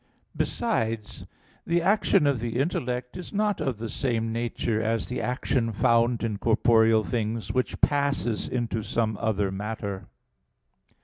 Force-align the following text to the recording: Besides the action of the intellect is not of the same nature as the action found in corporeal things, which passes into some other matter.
Besides 0.35 1.27
the 1.63 1.79
action 1.79 2.25
of 2.25 2.39
the 2.39 2.57
intellect 2.57 3.15
is 3.17 3.31
not 3.31 3.61
of 3.61 3.77
the 3.77 3.87
same 3.87 4.31
nature 4.33 4.81
as 4.81 5.07
the 5.09 5.21
action 5.21 5.71
found 5.71 6.23
in 6.23 6.37
corporeal 6.39 7.03
things, 7.03 7.53
which 7.53 7.79
passes 7.81 8.47
into 8.47 8.81
some 8.81 9.15
other 9.21 9.51
matter. 9.51 10.07